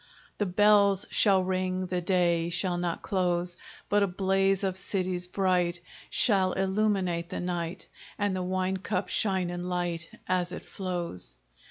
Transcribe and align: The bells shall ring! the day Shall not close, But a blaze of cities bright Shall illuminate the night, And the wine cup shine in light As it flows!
The 0.39 0.47
bells 0.47 1.05
shall 1.11 1.43
ring! 1.43 1.85
the 1.85 2.01
day 2.01 2.49
Shall 2.49 2.79
not 2.79 3.03
close, 3.03 3.55
But 3.87 4.01
a 4.01 4.07
blaze 4.07 4.63
of 4.63 4.75
cities 4.75 5.27
bright 5.27 5.79
Shall 6.09 6.53
illuminate 6.53 7.29
the 7.29 7.39
night, 7.39 7.87
And 8.17 8.35
the 8.35 8.41
wine 8.41 8.77
cup 8.77 9.09
shine 9.09 9.51
in 9.51 9.69
light 9.69 10.09
As 10.27 10.51
it 10.53 10.65
flows! 10.65 11.37